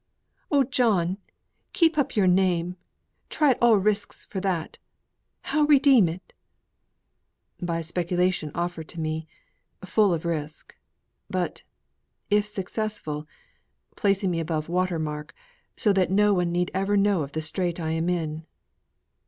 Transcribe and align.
Oh, 0.49 0.63
John! 0.63 1.19
keep 1.73 1.95
up 1.95 2.15
your 2.15 2.25
name 2.25 2.75
try 3.29 3.53
all 3.61 3.77
risks 3.77 4.25
for 4.25 4.39
that. 4.39 4.79
How 5.41 5.61
redeem 5.65 6.09
it?" 6.09 6.33
"By 7.61 7.77
a 7.81 7.83
speculation 7.83 8.49
offered 8.55 8.87
to 8.89 8.99
me, 8.99 9.27
but 9.79 9.89
full 9.89 10.11
of 10.11 10.25
risk; 10.25 10.75
but, 11.29 11.61
if 12.31 12.47
successful, 12.47 13.27
placing 13.95 14.31
me 14.31 14.39
high 14.39 14.41
above 14.41 14.69
water 14.69 14.97
mark, 14.97 15.35
so 15.77 15.93
that 15.93 16.09
no 16.09 16.33
one 16.33 16.51
need 16.51 16.71
ever 16.73 16.97
know 16.97 17.23
the 17.27 17.39
strait 17.39 17.79
I 17.79 17.91
am 17.91 18.09
in. 18.09 18.47